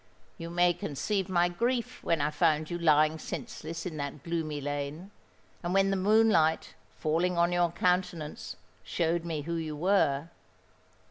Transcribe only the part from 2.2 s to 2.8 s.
I found you